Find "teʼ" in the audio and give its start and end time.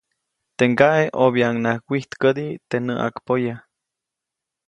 0.57-0.69, 2.69-2.83